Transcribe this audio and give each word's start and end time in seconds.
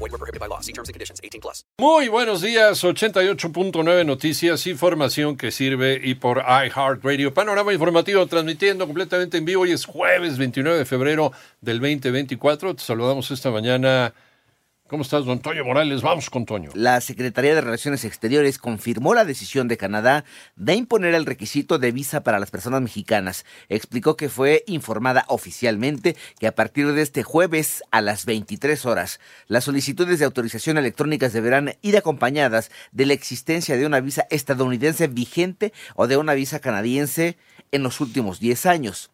Void 0.00 0.12
were 0.12 0.18
prohibited 0.18 0.40
by 0.40 0.46
law. 0.46 0.60
See 0.60 0.72
terms 0.72 0.88
and 0.88 0.94
conditions. 0.94 1.20
18 1.22 1.42
plus. 1.42 1.64
Muy 1.78 2.08
buenos 2.08 2.40
días, 2.40 2.82
88.9 2.82 4.06
Noticias, 4.06 4.66
información 4.66 5.36
que 5.36 5.50
sirve 5.50 6.00
y 6.02 6.14
por 6.14 6.38
iHeartRadio. 6.38 7.34
Panorama 7.34 7.72
informativo 7.74 8.26
transmitiendo 8.26 8.86
completamente 8.86 9.36
en 9.36 9.44
vivo. 9.44 9.62
Hoy 9.62 9.72
es 9.72 9.84
jueves 9.84 10.38
29 10.38 10.78
de 10.78 10.84
febrero 10.86 11.32
del 11.60 11.80
2024. 11.80 12.76
Te 12.76 12.82
saludamos 12.82 13.30
esta 13.30 13.50
mañana. 13.50 14.14
¿Cómo 14.90 15.04
estás, 15.04 15.24
don 15.24 15.38
Toño 15.38 15.64
Morales? 15.64 16.02
Vamos 16.02 16.30
con 16.30 16.44
Toño. 16.44 16.72
La 16.74 17.00
Secretaría 17.00 17.54
de 17.54 17.60
Relaciones 17.60 18.04
Exteriores 18.04 18.58
confirmó 18.58 19.14
la 19.14 19.24
decisión 19.24 19.68
de 19.68 19.76
Canadá 19.76 20.24
de 20.56 20.74
imponer 20.74 21.14
el 21.14 21.26
requisito 21.26 21.78
de 21.78 21.92
visa 21.92 22.24
para 22.24 22.40
las 22.40 22.50
personas 22.50 22.82
mexicanas. 22.82 23.46
Explicó 23.68 24.16
que 24.16 24.28
fue 24.28 24.64
informada 24.66 25.26
oficialmente 25.28 26.16
que 26.40 26.48
a 26.48 26.56
partir 26.56 26.90
de 26.90 27.02
este 27.02 27.22
jueves 27.22 27.84
a 27.92 28.00
las 28.00 28.26
23 28.26 28.84
horas, 28.84 29.20
las 29.46 29.62
solicitudes 29.62 30.18
de 30.18 30.24
autorización 30.24 30.76
electrónicas 30.76 31.32
deberán 31.32 31.76
ir 31.82 31.96
acompañadas 31.96 32.72
de 32.90 33.06
la 33.06 33.12
existencia 33.12 33.76
de 33.76 33.86
una 33.86 34.00
visa 34.00 34.26
estadounidense 34.28 35.06
vigente 35.06 35.72
o 35.94 36.08
de 36.08 36.16
una 36.16 36.34
visa 36.34 36.58
canadiense 36.58 37.38
en 37.70 37.84
los 37.84 38.00
últimos 38.00 38.40
10 38.40 38.66
años. 38.66 39.12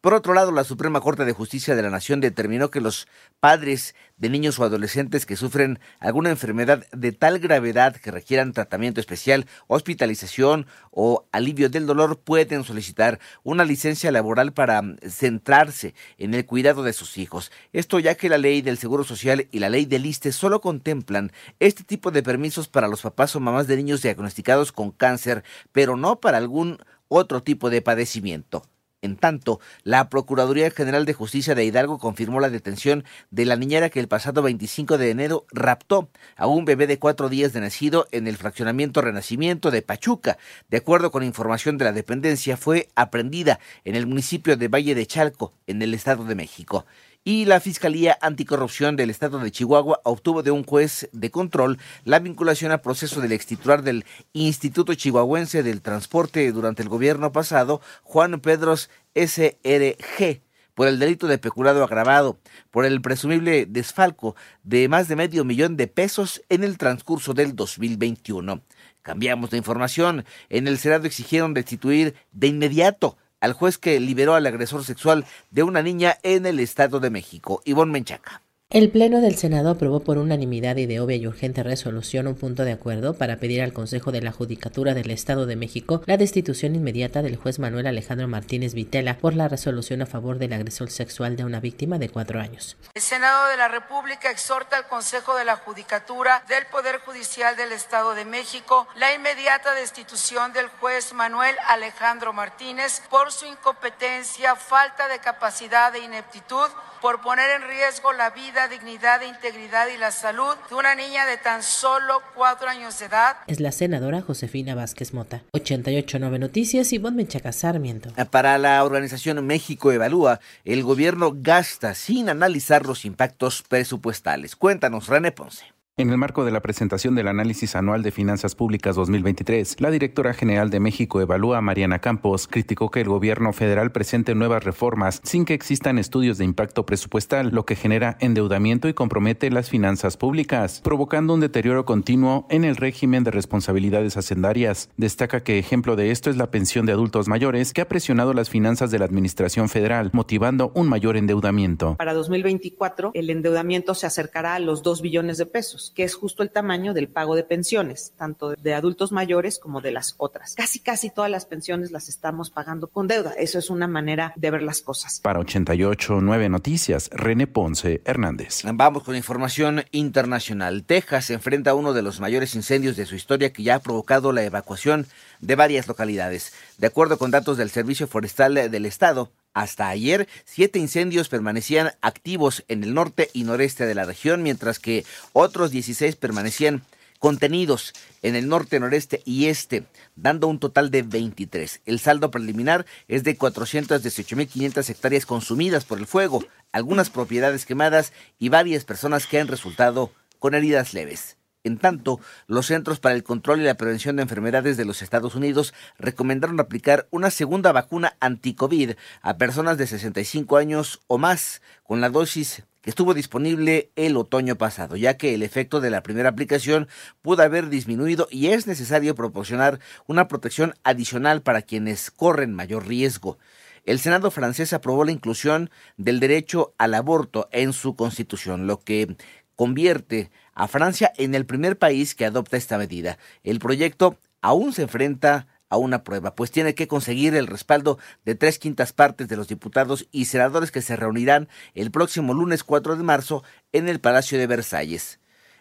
Por 0.00 0.14
otro 0.14 0.32
lado, 0.32 0.52
la 0.52 0.62
Suprema 0.62 1.00
Corte 1.00 1.24
de 1.24 1.32
Justicia 1.32 1.74
de 1.74 1.82
la 1.82 1.90
Nación 1.90 2.20
determinó 2.20 2.70
que 2.70 2.80
los 2.80 3.08
padres 3.40 3.96
de 4.16 4.28
niños 4.28 4.56
o 4.60 4.64
adolescentes 4.64 5.26
que 5.26 5.34
sufren 5.34 5.80
alguna 5.98 6.30
enfermedad 6.30 6.86
de 6.92 7.10
tal 7.10 7.40
gravedad 7.40 7.96
que 7.96 8.12
requieran 8.12 8.52
tratamiento 8.52 9.00
especial, 9.00 9.46
hospitalización 9.66 10.68
o 10.92 11.26
alivio 11.32 11.68
del 11.68 11.86
dolor 11.86 12.20
pueden 12.20 12.62
solicitar 12.62 13.18
una 13.42 13.64
licencia 13.64 14.12
laboral 14.12 14.52
para 14.52 14.82
mm, 14.82 14.98
centrarse 15.08 15.96
en 16.16 16.32
el 16.32 16.46
cuidado 16.46 16.84
de 16.84 16.92
sus 16.92 17.18
hijos. 17.18 17.50
Esto 17.72 17.98
ya 17.98 18.14
que 18.14 18.28
la 18.28 18.38
ley 18.38 18.62
del 18.62 18.78
Seguro 18.78 19.02
Social 19.02 19.48
y 19.50 19.58
la 19.58 19.68
ley 19.68 19.84
del 19.84 20.06
ISTE 20.06 20.30
solo 20.30 20.60
contemplan 20.60 21.32
este 21.58 21.82
tipo 21.82 22.12
de 22.12 22.22
permisos 22.22 22.68
para 22.68 22.86
los 22.86 23.02
papás 23.02 23.34
o 23.34 23.40
mamás 23.40 23.66
de 23.66 23.76
niños 23.76 24.02
diagnosticados 24.02 24.70
con 24.70 24.92
cáncer, 24.92 25.42
pero 25.72 25.96
no 25.96 26.20
para 26.20 26.38
algún 26.38 26.78
otro 27.08 27.42
tipo 27.42 27.68
de 27.68 27.82
padecimiento. 27.82 28.62
En 29.00 29.16
tanto, 29.16 29.60
la 29.84 30.08
Procuraduría 30.08 30.72
General 30.72 31.04
de 31.04 31.14
Justicia 31.14 31.54
de 31.54 31.64
Hidalgo 31.64 31.98
confirmó 31.98 32.40
la 32.40 32.50
detención 32.50 33.04
de 33.30 33.44
la 33.44 33.54
niñera 33.54 33.90
que 33.90 34.00
el 34.00 34.08
pasado 34.08 34.42
25 34.42 34.98
de 34.98 35.10
enero 35.10 35.46
raptó 35.52 36.10
a 36.36 36.48
un 36.48 36.64
bebé 36.64 36.88
de 36.88 36.98
cuatro 36.98 37.28
días 37.28 37.52
de 37.52 37.60
nacido 37.60 38.08
en 38.10 38.26
el 38.26 38.36
fraccionamiento 38.36 39.00
Renacimiento 39.00 39.70
de 39.70 39.82
Pachuca. 39.82 40.36
De 40.68 40.78
acuerdo 40.78 41.12
con 41.12 41.22
información 41.22 41.78
de 41.78 41.84
la 41.84 41.92
dependencia, 41.92 42.56
fue 42.56 42.88
aprendida 42.96 43.60
en 43.84 43.94
el 43.94 44.08
municipio 44.08 44.56
de 44.56 44.66
Valle 44.66 44.96
de 44.96 45.06
Chalco, 45.06 45.52
en 45.68 45.80
el 45.80 45.94
Estado 45.94 46.24
de 46.24 46.34
México 46.34 46.84
y 47.28 47.44
la 47.44 47.60
Fiscalía 47.60 48.16
Anticorrupción 48.22 48.96
del 48.96 49.10
Estado 49.10 49.38
de 49.38 49.50
Chihuahua 49.50 50.00
obtuvo 50.04 50.42
de 50.42 50.50
un 50.50 50.64
juez 50.64 51.10
de 51.12 51.30
control 51.30 51.76
la 52.04 52.20
vinculación 52.20 52.72
a 52.72 52.80
proceso 52.80 53.20
del 53.20 53.32
extitular 53.32 53.82
del 53.82 54.06
Instituto 54.32 54.94
Chihuahuense 54.94 55.62
del 55.62 55.82
Transporte 55.82 56.50
durante 56.52 56.82
el 56.82 56.88
gobierno 56.88 57.30
pasado, 57.30 57.82
Juan 58.02 58.40
Pedros 58.40 58.88
SRG 59.14 60.40
por 60.72 60.88
el 60.88 60.98
delito 60.98 61.26
de 61.26 61.36
peculado 61.36 61.84
agravado, 61.84 62.38
por 62.70 62.86
el 62.86 63.02
presumible 63.02 63.66
desfalco 63.66 64.34
de 64.62 64.88
más 64.88 65.06
de 65.08 65.16
medio 65.16 65.44
millón 65.44 65.76
de 65.76 65.86
pesos 65.86 66.40
en 66.48 66.64
el 66.64 66.78
transcurso 66.78 67.34
del 67.34 67.54
2021. 67.54 68.62
Cambiamos 69.02 69.50
de 69.50 69.58
información. 69.58 70.24
En 70.48 70.66
el 70.66 70.78
Senado 70.78 71.06
exigieron 71.06 71.52
destituir 71.52 72.14
de 72.32 72.46
inmediato 72.46 73.18
al 73.40 73.52
juez 73.52 73.78
que 73.78 74.00
liberó 74.00 74.34
al 74.34 74.46
agresor 74.46 74.84
sexual 74.84 75.24
de 75.50 75.62
una 75.62 75.82
niña 75.82 76.18
en 76.22 76.46
el 76.46 76.60
Estado 76.60 77.00
de 77.00 77.10
México, 77.10 77.62
Ivonne 77.64 77.92
Menchaca. 77.92 78.42
El 78.70 78.90
Pleno 78.90 79.22
del 79.22 79.38
Senado 79.38 79.70
aprobó 79.70 80.00
por 80.00 80.18
unanimidad 80.18 80.76
y 80.76 80.84
de 80.84 81.00
obvia 81.00 81.16
y 81.16 81.26
urgente 81.26 81.62
resolución 81.62 82.26
un 82.26 82.34
punto 82.34 82.66
de 82.66 82.72
acuerdo 82.72 83.16
para 83.16 83.38
pedir 83.38 83.62
al 83.62 83.72
Consejo 83.72 84.12
de 84.12 84.20
la 84.20 84.30
Judicatura 84.30 84.92
del 84.92 85.10
Estado 85.10 85.46
de 85.46 85.56
México 85.56 86.02
la 86.04 86.18
destitución 86.18 86.74
inmediata 86.74 87.22
del 87.22 87.36
juez 87.36 87.58
Manuel 87.58 87.86
Alejandro 87.86 88.28
Martínez 88.28 88.74
Vitela 88.74 89.16
por 89.16 89.32
la 89.32 89.48
resolución 89.48 90.02
a 90.02 90.06
favor 90.06 90.36
del 90.36 90.52
agresor 90.52 90.90
sexual 90.90 91.34
de 91.34 91.46
una 91.46 91.60
víctima 91.60 91.98
de 91.98 92.10
cuatro 92.10 92.40
años. 92.40 92.76
El 92.92 93.00
Senado 93.00 93.48
de 93.48 93.56
la 93.56 93.68
República 93.68 94.30
exhorta 94.30 94.76
al 94.76 94.86
Consejo 94.86 95.34
de 95.34 95.46
la 95.46 95.56
Judicatura 95.56 96.44
del 96.46 96.66
Poder 96.66 96.98
Judicial 96.98 97.56
del 97.56 97.72
Estado 97.72 98.14
de 98.14 98.26
México 98.26 98.86
la 98.96 99.14
inmediata 99.14 99.74
destitución 99.76 100.52
del 100.52 100.68
juez 100.78 101.14
Manuel 101.14 101.56
Alejandro 101.68 102.34
Martínez 102.34 103.00
por 103.08 103.32
su 103.32 103.46
incompetencia, 103.46 104.56
falta 104.56 105.08
de 105.08 105.20
capacidad 105.20 105.96
e 105.96 106.00
ineptitud 106.00 106.68
por 107.00 107.20
poner 107.20 107.50
en 107.50 107.68
riesgo 107.68 108.12
la 108.12 108.30
vida, 108.30 108.68
dignidad, 108.68 109.22
integridad 109.22 109.88
y 109.88 109.98
la 109.98 110.10
salud 110.10 110.54
de 110.68 110.74
una 110.74 110.94
niña 110.94 111.26
de 111.26 111.36
tan 111.36 111.62
solo 111.62 112.22
cuatro 112.34 112.68
años 112.68 112.98
de 112.98 113.06
edad. 113.06 113.36
Es 113.46 113.60
la 113.60 113.72
senadora 113.72 114.22
Josefina 114.22 114.74
Vázquez 114.74 115.14
Mota. 115.14 115.42
889 115.52 116.38
Noticias 116.38 116.92
y 116.92 116.98
Menchaca 116.98 117.52
Sarmiento. 117.52 118.10
Para 118.30 118.58
la 118.58 118.82
organización 118.84 119.46
México 119.46 119.92
Evalúa, 119.92 120.40
el 120.64 120.82
gobierno 120.82 121.32
gasta 121.34 121.94
sin 121.94 122.28
analizar 122.28 122.86
los 122.86 123.04
impactos 123.04 123.62
presupuestales. 123.62 124.56
Cuéntanos, 124.56 125.06
René 125.06 125.32
Ponce. 125.32 125.77
En 125.98 126.10
el 126.10 126.16
marco 126.16 126.44
de 126.44 126.52
la 126.52 126.62
presentación 126.62 127.16
del 127.16 127.26
análisis 127.26 127.74
anual 127.74 128.04
de 128.04 128.12
finanzas 128.12 128.54
públicas 128.54 128.94
2023, 128.94 129.80
la 129.80 129.90
directora 129.90 130.32
general 130.32 130.70
de 130.70 130.78
México 130.78 131.20
Evalúa, 131.20 131.60
Mariana 131.60 131.98
Campos, 131.98 132.46
criticó 132.46 132.88
que 132.88 133.00
el 133.00 133.08
gobierno 133.08 133.52
federal 133.52 133.90
presente 133.90 134.36
nuevas 134.36 134.62
reformas 134.62 135.20
sin 135.24 135.44
que 135.44 135.54
existan 135.54 135.98
estudios 135.98 136.38
de 136.38 136.44
impacto 136.44 136.86
presupuestal, 136.86 137.50
lo 137.50 137.66
que 137.66 137.74
genera 137.74 138.16
endeudamiento 138.20 138.88
y 138.88 138.94
compromete 138.94 139.50
las 139.50 139.70
finanzas 139.70 140.16
públicas, 140.16 140.82
provocando 140.84 141.34
un 141.34 141.40
deterioro 141.40 141.84
continuo 141.84 142.46
en 142.48 142.62
el 142.62 142.76
régimen 142.76 143.24
de 143.24 143.32
responsabilidades 143.32 144.16
hacendarias. 144.16 144.90
Destaca 144.98 145.40
que 145.42 145.58
ejemplo 145.58 145.96
de 145.96 146.12
esto 146.12 146.30
es 146.30 146.36
la 146.36 146.52
pensión 146.52 146.86
de 146.86 146.92
adultos 146.92 147.26
mayores, 147.26 147.72
que 147.72 147.80
ha 147.80 147.88
presionado 147.88 148.34
las 148.34 148.50
finanzas 148.50 148.92
de 148.92 149.00
la 149.00 149.04
administración 149.04 149.68
federal, 149.68 150.10
motivando 150.12 150.70
un 150.76 150.88
mayor 150.88 151.16
endeudamiento. 151.16 151.96
Para 151.96 152.14
2024, 152.14 153.10
el 153.14 153.30
endeudamiento 153.30 153.94
se 153.94 154.06
acercará 154.06 154.54
a 154.54 154.60
los 154.60 154.84
2 154.84 155.02
billones 155.02 155.38
de 155.38 155.46
pesos 155.46 155.87
que 155.94 156.04
es 156.04 156.14
justo 156.14 156.42
el 156.42 156.50
tamaño 156.50 156.94
del 156.94 157.08
pago 157.08 157.36
de 157.36 157.44
pensiones, 157.44 158.12
tanto 158.16 158.54
de 158.54 158.74
adultos 158.74 159.12
mayores 159.12 159.58
como 159.58 159.80
de 159.80 159.92
las 159.92 160.14
otras. 160.18 160.54
Casi, 160.54 160.80
casi 160.80 161.10
todas 161.10 161.30
las 161.30 161.46
pensiones 161.46 161.90
las 161.90 162.08
estamos 162.08 162.50
pagando 162.50 162.88
con 162.88 163.06
deuda. 163.06 163.32
Eso 163.38 163.58
es 163.58 163.70
una 163.70 163.86
manera 163.86 164.32
de 164.36 164.50
ver 164.50 164.62
las 164.62 164.80
cosas. 164.80 165.20
Para 165.20 165.40
88 165.40 166.20
9 166.20 166.48
Noticias, 166.48 167.10
René 167.12 167.46
Ponce 167.46 168.02
Hernández. 168.04 168.62
Vamos 168.64 169.02
con 169.02 169.16
información 169.16 169.84
internacional. 169.90 170.84
Texas 170.84 171.30
enfrenta 171.30 171.74
uno 171.74 171.92
de 171.92 172.02
los 172.02 172.20
mayores 172.20 172.54
incendios 172.54 172.96
de 172.96 173.06
su 173.06 173.14
historia 173.14 173.52
que 173.52 173.62
ya 173.62 173.76
ha 173.76 173.80
provocado 173.80 174.32
la 174.32 174.44
evacuación 174.44 175.06
de 175.40 175.54
varias 175.54 175.88
localidades. 175.88 176.52
De 176.78 176.86
acuerdo 176.86 177.18
con 177.18 177.30
datos 177.30 177.56
del 177.56 177.70
Servicio 177.70 178.06
Forestal 178.06 178.54
del 178.54 178.86
Estado, 178.86 179.32
hasta 179.54 179.88
ayer, 179.88 180.28
siete 180.44 180.78
incendios 180.78 181.28
permanecían 181.28 181.92
activos 182.00 182.64
en 182.68 182.84
el 182.84 182.94
norte 182.94 183.30
y 183.32 183.44
noreste 183.44 183.86
de 183.86 183.94
la 183.94 184.04
región, 184.04 184.42
mientras 184.42 184.78
que 184.78 185.04
otros 185.32 185.70
16 185.70 186.16
permanecían 186.16 186.82
contenidos 187.18 187.92
en 188.22 188.36
el 188.36 188.48
norte, 188.48 188.78
noreste 188.80 189.22
y 189.24 189.46
este, 189.46 189.84
dando 190.16 190.48
un 190.48 190.58
total 190.58 190.90
de 190.90 191.02
23. 191.02 191.80
El 191.86 191.98
saldo 191.98 192.30
preliminar 192.30 192.86
es 193.08 193.24
de 193.24 193.36
418.500 193.36 194.88
hectáreas 194.88 195.26
consumidas 195.26 195.84
por 195.84 195.98
el 195.98 196.06
fuego, 196.06 196.44
algunas 196.72 197.10
propiedades 197.10 197.66
quemadas 197.66 198.12
y 198.38 198.48
varias 198.48 198.84
personas 198.84 199.26
que 199.26 199.40
han 199.40 199.48
resultado 199.48 200.12
con 200.38 200.54
heridas 200.54 200.94
leves. 200.94 201.37
En 201.68 201.76
tanto, 201.76 202.18
los 202.46 202.64
Centros 202.64 202.98
para 202.98 203.14
el 203.14 203.22
Control 203.22 203.60
y 203.60 203.64
la 203.64 203.76
Prevención 203.76 204.16
de 204.16 204.22
Enfermedades 204.22 204.78
de 204.78 204.86
los 204.86 205.02
Estados 205.02 205.34
Unidos 205.34 205.74
recomendaron 205.98 206.58
aplicar 206.60 207.06
una 207.10 207.30
segunda 207.30 207.72
vacuna 207.72 208.14
anti-COVID 208.20 208.92
a 209.20 209.36
personas 209.36 209.76
de 209.76 209.86
65 209.86 210.56
años 210.56 211.00
o 211.08 211.18
más 211.18 211.60
con 211.82 212.00
la 212.00 212.08
dosis 212.08 212.62
que 212.80 212.88
estuvo 212.88 213.12
disponible 213.12 213.90
el 213.96 214.16
otoño 214.16 214.56
pasado, 214.56 214.96
ya 214.96 215.18
que 215.18 215.34
el 215.34 215.42
efecto 215.42 215.82
de 215.82 215.90
la 215.90 216.02
primera 216.02 216.30
aplicación 216.30 216.88
pudo 217.20 217.42
haber 217.42 217.68
disminuido 217.68 218.28
y 218.30 218.46
es 218.46 218.66
necesario 218.66 219.14
proporcionar 219.14 219.78
una 220.06 220.26
protección 220.26 220.72
adicional 220.84 221.42
para 221.42 221.60
quienes 221.60 222.10
corren 222.10 222.54
mayor 222.54 222.86
riesgo. 222.86 223.36
El 223.84 223.98
Senado 223.98 224.30
francés 224.30 224.72
aprobó 224.72 225.04
la 225.04 225.12
inclusión 225.12 225.68
del 225.98 226.18
derecho 226.18 226.72
al 226.78 226.94
aborto 226.94 227.46
en 227.52 227.74
su 227.74 227.94
constitución, 227.94 228.66
lo 228.66 228.80
que 228.80 229.16
convierte 229.58 230.30
a 230.58 230.66
Francia 230.66 231.12
en 231.16 231.36
el 231.36 231.46
primer 231.46 231.78
país 231.78 232.16
que 232.16 232.26
adopta 232.26 232.56
esta 232.56 232.78
medida. 232.78 233.16
El 233.44 233.60
proyecto 233.60 234.18
aún 234.42 234.72
se 234.72 234.82
enfrenta 234.82 235.46
a 235.70 235.76
una 235.76 236.02
prueba, 236.02 236.34
pues 236.34 236.50
tiene 236.50 236.74
que 236.74 236.88
conseguir 236.88 237.36
el 237.36 237.46
respaldo 237.46 237.98
de 238.24 238.34
tres 238.34 238.58
quintas 238.58 238.92
partes 238.92 239.28
de 239.28 239.36
los 239.36 239.46
diputados 239.46 240.08
y 240.10 240.24
senadores 240.24 240.72
que 240.72 240.82
se 240.82 240.96
reunirán 240.96 241.48
el 241.74 241.92
próximo 241.92 242.34
lunes 242.34 242.64
4 242.64 242.96
de 242.96 243.04
marzo 243.04 243.44
en 243.72 243.88
el 243.88 244.00
Palacio 244.00 244.36
de 244.36 244.48
Versalles. 244.48 245.20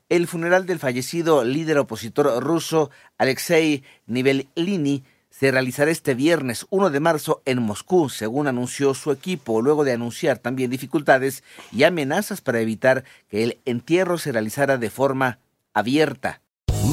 El 0.09 0.25
funeral 0.25 0.65
del 0.65 0.79
fallecido 0.79 1.43
líder 1.43 1.77
opositor 1.77 2.43
ruso 2.43 2.89
Alexei 3.19 3.83
Nivelini 4.07 5.03
se 5.37 5.51
realizará 5.51 5.91
este 5.91 6.15
viernes 6.15 6.65
1 6.71 6.89
de 6.89 6.99
marzo 6.99 7.43
en 7.45 7.61
Moscú, 7.61 8.09
según 8.09 8.47
anunció 8.47 8.95
su 8.95 9.11
equipo, 9.11 9.61
luego 9.61 9.83
de 9.83 9.91
anunciar 9.91 10.39
también 10.39 10.71
dificultades 10.71 11.43
y 11.71 11.83
amenazas 11.83 12.41
para 12.41 12.59
evitar 12.59 13.03
que 13.29 13.43
el 13.43 13.59
entierro 13.65 14.17
se 14.17 14.31
realizara 14.31 14.79
de 14.79 14.89
forma 14.89 15.37
abierta. 15.75 16.41